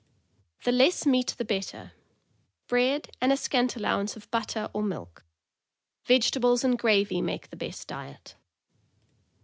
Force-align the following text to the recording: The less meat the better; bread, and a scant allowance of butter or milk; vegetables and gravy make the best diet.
The 0.63 0.71
less 0.71 1.05
meat 1.05 1.35
the 1.37 1.45
better; 1.45 1.91
bread, 2.65 3.11
and 3.21 3.31
a 3.31 3.37
scant 3.37 3.75
allowance 3.75 4.15
of 4.15 4.31
butter 4.31 4.67
or 4.73 4.81
milk; 4.81 5.23
vegetables 6.05 6.63
and 6.63 6.75
gravy 6.75 7.21
make 7.21 7.51
the 7.51 7.55
best 7.55 7.87
diet. 7.87 8.35